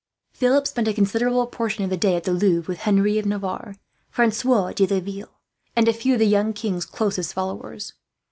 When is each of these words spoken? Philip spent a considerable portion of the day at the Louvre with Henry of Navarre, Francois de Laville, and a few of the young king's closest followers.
Philip 0.31 0.65
spent 0.65 0.87
a 0.87 0.95
considerable 0.95 1.45
portion 1.45 1.83
of 1.83 1.91
the 1.91 1.95
day 1.95 2.15
at 2.15 2.23
the 2.23 2.31
Louvre 2.31 2.67
with 2.71 2.79
Henry 2.79 3.19
of 3.19 3.27
Navarre, 3.27 3.75
Francois 4.09 4.71
de 4.71 4.87
Laville, 4.87 5.37
and 5.75 5.87
a 5.87 5.93
few 5.93 6.13
of 6.13 6.19
the 6.19 6.25
young 6.25 6.53
king's 6.53 6.87
closest 6.87 7.35
followers. 7.35 7.93